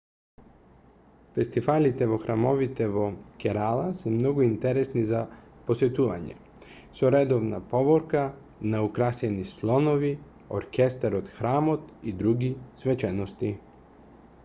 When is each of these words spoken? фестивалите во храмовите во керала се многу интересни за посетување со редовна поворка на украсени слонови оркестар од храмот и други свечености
фестивалите 1.33 2.05
во 2.11 2.15
храмовите 2.21 2.85
во 2.93 3.03
керала 3.43 3.83
се 3.99 4.13
многу 4.13 4.43
интересни 4.45 5.03
за 5.09 5.19
посетување 5.67 6.37
со 7.01 7.11
редовна 7.17 7.59
поворка 7.75 8.23
на 8.75 8.81
украсени 8.87 9.45
слонови 9.51 10.11
оркестар 10.61 11.19
од 11.21 11.29
храмот 11.37 11.93
и 12.13 12.15
други 12.23 12.49
свечености 12.83 13.51